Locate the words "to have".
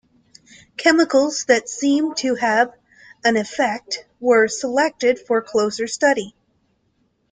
2.17-2.73